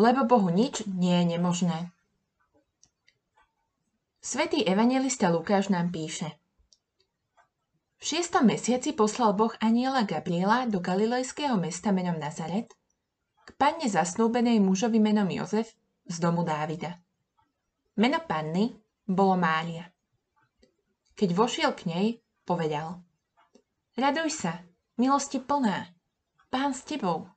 lebo 0.00 0.24
Bohu 0.24 0.48
nič 0.48 0.88
nie 0.88 1.12
je 1.12 1.36
nemožné. 1.36 1.92
Svetý 4.24 4.64
evangelista 4.64 5.28
Lukáš 5.28 5.68
nám 5.68 5.92
píše. 5.92 6.40
V 8.00 8.16
šiestom 8.16 8.48
mesiaci 8.48 8.96
poslal 8.96 9.36
Boh 9.36 9.52
aniela 9.60 10.08
Gabriela 10.08 10.64
do 10.64 10.80
galilejského 10.80 11.60
mesta 11.60 11.92
menom 11.92 12.16
Nazaret 12.16 12.72
k 13.44 13.50
panne 13.60 13.84
zasnúbenej 13.84 14.56
mužovi 14.64 14.96
menom 14.96 15.28
Jozef 15.28 15.68
z 16.08 16.16
domu 16.16 16.40
Dávida. 16.40 16.96
Meno 18.00 18.24
panny 18.24 18.72
bolo 19.04 19.36
Mária. 19.36 19.84
Keď 21.12 21.28
vošiel 21.36 21.76
k 21.76 21.92
nej, 21.92 22.06
povedal 22.48 23.04
Raduj 24.00 24.32
sa, 24.32 24.64
milosti 24.96 25.36
plná, 25.36 25.92
pán 26.48 26.72
s 26.72 26.88
tebou. 26.88 27.28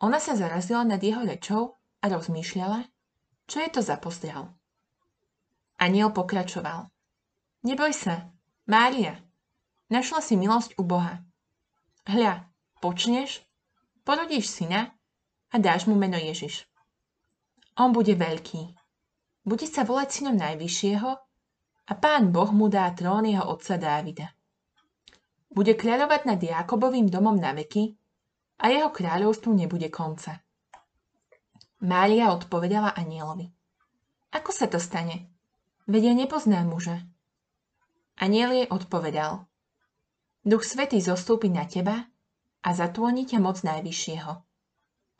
Ona 0.00 0.18
sa 0.20 0.36
zarazila 0.36 0.84
nad 0.84 1.00
jeho 1.00 1.24
rečou 1.24 1.76
a 2.00 2.08
rozmýšľala, 2.08 2.88
čo 3.44 3.56
je 3.60 3.68
to 3.68 3.80
za 3.84 4.00
pozdrav. 4.00 4.48
Aniel 5.80 6.12
pokračoval. 6.12 6.88
Neboj 7.64 7.92
sa, 7.92 8.32
Mária, 8.64 9.20
Našla 9.90 10.22
si 10.22 10.38
milosť 10.38 10.78
u 10.78 10.86
Boha. 10.86 11.18
Hľa, 12.06 12.46
počneš, 12.78 13.42
porodíš 14.06 14.46
syna 14.46 14.94
a 15.50 15.58
dáš 15.58 15.90
mu 15.90 15.98
meno 15.98 16.14
Ježiš. 16.14 16.70
On 17.74 17.90
bude 17.90 18.14
veľký. 18.14 18.70
Bude 19.42 19.66
sa 19.66 19.82
volať 19.82 20.08
synom 20.14 20.38
Najvyššieho 20.38 21.10
a 21.90 21.92
pán 21.98 22.30
Boh 22.30 22.54
mu 22.54 22.70
dá 22.70 22.86
trón 22.94 23.26
jeho 23.26 23.42
otca 23.50 23.82
Dávida. 23.82 24.30
Bude 25.50 25.74
kráľovať 25.74 26.22
nad 26.22 26.38
Jákobovým 26.38 27.10
domom 27.10 27.34
na 27.34 27.50
veky 27.50 27.98
a 28.60 28.64
jeho 28.68 28.92
kráľovstvu 28.92 29.56
nebude 29.56 29.88
konca. 29.88 30.44
Mária 31.80 32.28
odpovedala 32.36 32.92
anielovi. 32.92 33.48
Ako 34.36 34.52
sa 34.52 34.68
to 34.68 34.76
stane? 34.76 35.32
Veď 35.88 36.12
ja 36.12 36.14
nepoznám 36.14 36.68
muža. 36.68 37.08
Aniel 38.20 38.52
jej 38.52 38.68
odpovedal. 38.68 39.48
Duch 40.44 40.68
Svetý 40.68 41.00
zostúpi 41.00 41.48
na 41.48 41.64
teba 41.64 42.04
a 42.60 42.68
zatvoní 42.76 43.24
ťa 43.24 43.40
moc 43.40 43.64
Najvyššieho. 43.64 44.32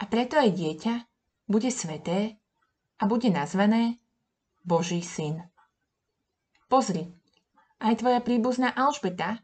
A 0.01 0.03
preto 0.05 0.37
aj 0.37 0.53
dieťa 0.53 0.95
bude 1.49 1.73
sveté 1.73 2.37
a 3.01 3.09
bude 3.09 3.33
nazvané 3.33 3.97
Boží 4.61 5.01
syn. 5.01 5.49
Pozri, 6.69 7.09
aj 7.81 8.05
tvoja 8.05 8.21
príbuzná 8.21 8.77
Alžbeta, 8.77 9.41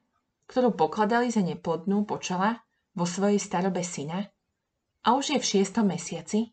ktorú 0.52 0.76
pokladali 0.76 1.32
za 1.32 1.40
neplodnú, 1.40 2.04
počala 2.04 2.65
vo 2.96 3.04
svojej 3.04 3.36
starobe 3.36 3.84
syna 3.84 4.24
a 5.04 5.14
už 5.14 5.36
je 5.36 5.38
v 5.38 5.48
šiestom 5.54 5.92
mesiaci, 5.92 6.50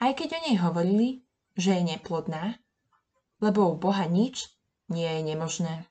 aj 0.00 0.12
keď 0.16 0.28
o 0.32 0.40
nej 0.48 0.56
hovorili, 0.58 1.08
že 1.52 1.76
je 1.76 1.82
neplodná, 1.94 2.56
lebo 3.44 3.68
u 3.70 3.76
Boha 3.76 4.08
nič 4.08 4.48
nie 4.88 5.06
je 5.06 5.22
nemožné. 5.22 5.84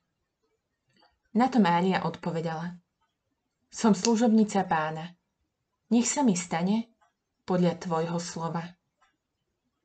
Na 1.38 1.48
to 1.52 1.62
Mária 1.62 2.02
odpovedala. 2.02 2.82
Som 3.70 3.92
služobnica 3.92 4.64
pána. 4.66 5.14
Nech 5.92 6.08
sa 6.08 6.24
mi 6.24 6.34
stane 6.34 6.90
podľa 7.44 7.78
tvojho 7.78 8.18
slova. 8.18 8.64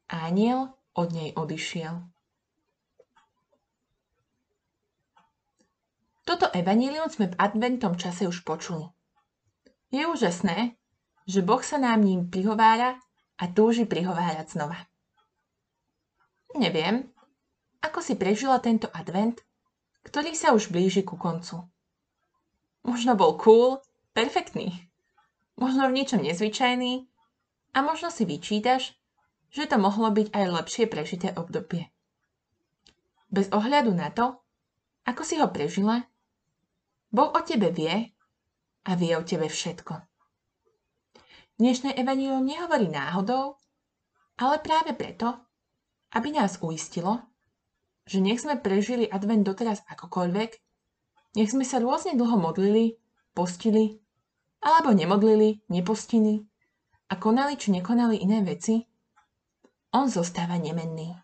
Ániel 0.09 0.73
od 0.95 1.09
nej 1.11 1.35
odišiel. 1.35 2.07
Toto 6.23 6.47
evanílium 6.55 7.11
sme 7.11 7.35
v 7.35 7.39
adventom 7.43 7.99
čase 7.99 8.31
už 8.31 8.47
počuli. 8.47 8.87
Je 9.91 10.07
úžasné, 10.07 10.79
že 11.27 11.43
Boh 11.43 11.63
sa 11.63 11.79
nám 11.79 12.03
ním 12.03 12.31
prihovára 12.31 12.99
a 13.39 13.45
túži 13.51 13.87
prihovárať 13.87 14.55
znova. 14.55 14.79
Neviem, 16.55 17.11
ako 17.83 18.03
si 18.03 18.15
prežila 18.19 18.59
tento 18.59 18.91
advent 18.91 19.39
ktorý 20.05 20.33
sa 20.33 20.57
už 20.57 20.73
blíži 20.73 21.05
ku 21.05 21.21
koncu. 21.21 21.69
Možno 22.81 23.13
bol 23.17 23.37
cool, 23.37 23.85
perfektný. 24.17 24.73
Možno 25.61 25.85
v 25.89 25.97
ničom 26.01 26.25
nezvyčajný 26.25 27.05
a 27.77 27.79
možno 27.85 28.09
si 28.09 28.25
vyčítaš, 28.25 28.97
že 29.53 29.69
to 29.69 29.77
mohlo 29.77 30.09
byť 30.09 30.33
aj 30.33 30.45
lepšie 30.49 30.85
prežité 30.89 31.37
obdobie. 31.37 31.93
Bez 33.29 33.53
ohľadu 33.53 33.93
na 33.93 34.09
to, 34.09 34.41
ako 35.05 35.23
si 35.23 35.37
ho 35.37 35.47
prežila, 35.53 36.09
Boh 37.13 37.31
o 37.35 37.41
tebe 37.45 37.69
vie 37.75 38.15
a 38.91 38.99
vie 38.99 39.15
o 39.15 39.23
tebe 39.23 39.47
všetko. 39.47 40.03
Dnešné 41.63 41.95
evanílium 41.95 42.43
nehovorí 42.43 42.91
náhodou, 42.91 43.55
ale 44.43 44.59
práve 44.59 44.99
preto, 44.99 45.31
aby 46.19 46.35
nás 46.35 46.59
uistilo, 46.59 47.23
že 48.03 48.19
nech 48.19 48.43
sme 48.43 48.59
prežili 48.59 49.07
advent 49.07 49.47
doteraz 49.47 49.87
akokoľvek, 49.87 50.51
nech 51.39 51.51
sme 51.55 51.63
sa 51.63 51.79
rôzne 51.79 52.19
dlho 52.19 52.35
modlili, 52.35 52.99
postili, 53.31 54.03
alebo 54.59 54.91
nemodlili, 54.91 55.63
nepostili 55.71 56.43
a 57.07 57.15
konali 57.15 57.55
či 57.55 57.71
nekonali 57.71 58.19
iné 58.19 58.43
veci, 58.43 58.83
on 59.95 60.11
zostáva 60.11 60.59
nemenný. 60.59 61.15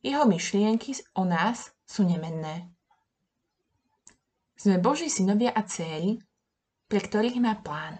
Jeho 0.00 0.24
myšlienky 0.24 0.96
o 1.12 1.28
nás 1.28 1.76
sú 1.84 2.08
nemenné. 2.08 2.72
Sme 4.56 4.80
Boží 4.80 5.12
synovia 5.12 5.52
a 5.52 5.60
céry, 5.68 6.24
pre 6.94 7.02
ktorých 7.02 7.42
má 7.42 7.58
plán. 7.58 7.98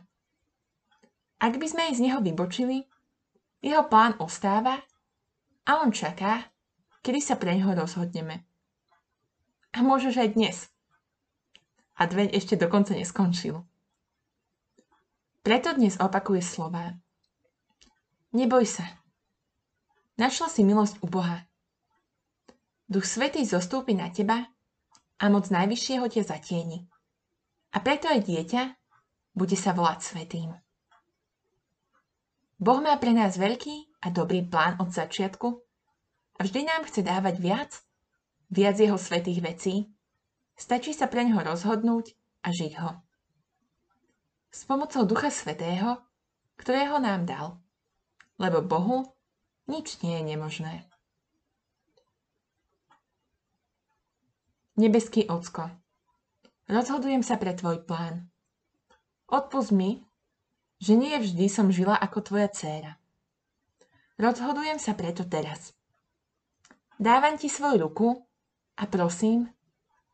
Ak 1.42 1.58
by 1.58 1.66
sme 1.66 1.90
aj 1.90 1.98
z 1.98 2.00
neho 2.06 2.22
vybočili, 2.22 2.86
jeho 3.58 3.90
plán 3.90 4.14
ostáva 4.22 4.78
a 5.66 5.82
on 5.82 5.90
čaká, 5.90 6.46
kedy 7.02 7.18
sa 7.18 7.34
pre 7.34 7.58
neho 7.58 7.74
rozhodneme. 7.74 8.46
A 9.74 9.82
môžeš 9.82 10.14
aj 10.14 10.28
dnes. 10.38 10.56
Advent 11.98 12.30
ešte 12.38 12.54
dokonca 12.54 12.94
neskončil. 12.94 13.66
Preto 15.42 15.74
dnes 15.74 15.98
opakuje 15.98 16.38
slova. 16.38 16.94
Neboj 18.30 18.62
sa. 18.62 18.86
Našla 20.22 20.46
si 20.46 20.62
milosť 20.62 21.02
u 21.02 21.10
Boha. 21.10 21.42
Duch 22.86 23.10
Svetý 23.10 23.42
zostúpi 23.42 23.98
na 23.98 24.06
teba 24.14 24.46
a 25.18 25.24
moc 25.34 25.50
Najvyššieho 25.50 26.06
ťa 26.06 26.22
zatieni. 26.30 26.86
A 27.74 27.82
preto 27.82 28.06
aj 28.06 28.22
dieťa 28.22 28.83
bude 29.34 29.58
sa 29.58 29.74
volať 29.74 30.00
Svetým. 30.00 30.54
Boh 32.62 32.80
má 32.80 32.94
pre 33.02 33.10
nás 33.10 33.34
veľký 33.34 33.98
a 34.00 34.14
dobrý 34.14 34.46
plán 34.46 34.78
od 34.78 34.94
začiatku 34.94 35.48
a 36.38 36.40
vždy 36.46 36.60
nám 36.64 36.86
chce 36.86 37.02
dávať 37.02 37.34
viac, 37.42 37.70
viac 38.48 38.78
jeho 38.78 38.94
svetých 38.94 39.42
vecí. 39.42 39.74
Stačí 40.54 40.94
sa 40.94 41.10
pre 41.10 41.26
neho 41.26 41.42
rozhodnúť 41.42 42.14
a 42.46 42.54
žiť 42.54 42.72
ho. 42.78 43.02
S 44.54 44.62
pomocou 44.70 45.02
Ducha 45.02 45.34
Svetého, 45.34 45.98
ktorého 46.54 47.02
nám 47.02 47.26
dal. 47.26 47.46
Lebo 48.38 48.62
Bohu 48.62 49.10
nič 49.66 49.98
nie 50.06 50.22
je 50.22 50.24
nemožné. 50.34 50.86
Nebeský 54.74 55.26
Ocko, 55.30 55.70
rozhodujem 56.66 57.22
sa 57.22 57.38
pre 57.38 57.54
Tvoj 57.54 57.86
plán. 57.86 58.33
Odpust 59.28 59.72
mi, 59.72 60.04
že 60.80 60.92
nie 60.98 61.16
vždy 61.16 61.48
som 61.48 61.72
žila 61.72 61.96
ako 61.96 62.20
Tvoja 62.20 62.48
dcéra. 62.52 63.00
Rozhodujem 64.20 64.78
sa 64.78 64.92
preto 64.94 65.24
teraz. 65.24 65.72
Dávam 67.00 67.34
ti 67.34 67.50
svoju 67.50 67.88
ruku 67.88 68.08
a 68.78 68.84
prosím, 68.86 69.50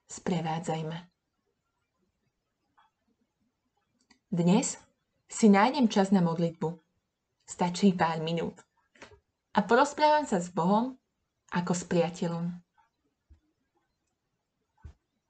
sprevádzaj 0.08 0.82
ma. 0.88 1.10
Dnes 4.30 4.78
si 5.26 5.50
nájdem 5.50 5.90
čas 5.90 6.14
na 6.14 6.22
modlitbu. 6.22 6.78
Stačí 7.50 7.90
pár 7.98 8.22
minút. 8.22 8.62
A 9.58 9.66
porozprávam 9.66 10.22
sa 10.22 10.38
s 10.38 10.54
Bohom 10.54 10.94
ako 11.50 11.74
s 11.74 11.82
priateľom. 11.82 12.46